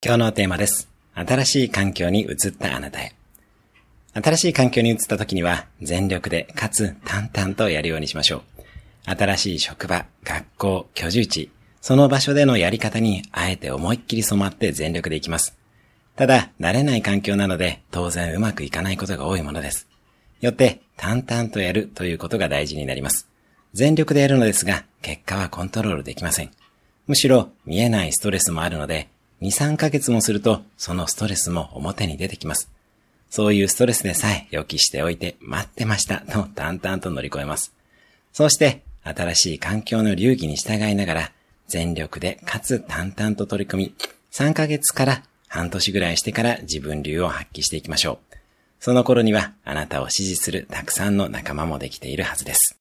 [0.00, 0.88] 今日のテーマです。
[1.12, 3.16] 新しい環境に移ったあなたへ。
[4.14, 8.44] 新しい環境に移った時には全力でかつ淡々とやるようにしましょ
[9.08, 9.10] う。
[9.10, 11.50] 新しい職場、学校、居住地、
[11.80, 15.58] その場所でのやり方にあえて思いっきり染まって全力でいきます。
[16.14, 19.88] ただ、慣れない環境なので当然うまくいかないことが多いものです。
[20.40, 23.26] よって淡々とやるということが大事になります。
[23.72, 26.52] 全力でやるのですが、結果はコントロールできません。
[27.08, 29.08] むしろ見えないストレスもあるので、
[29.40, 32.70] 2、3ヶ月もすると、そのストレスも表に出てきます。
[33.30, 37.72] そういうストレスでさえ予期しておいて待ってましたと淡々と乗り越えます。
[38.32, 41.32] そうして、新しい環境の流儀に従いながら、
[41.66, 43.94] 全力でかつ淡々と取り組み、
[44.32, 48.36] 3ヶ月から半年ぐらいしてから自分流を発揮していきましょう。
[48.80, 52.77] その頃にはあなたを支持するたくさんの仲間もできているはずです。